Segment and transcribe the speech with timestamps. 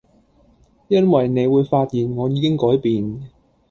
[0.87, 3.29] 因為你會發現我已經改變